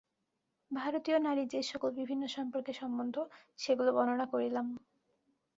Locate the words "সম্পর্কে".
2.27-2.73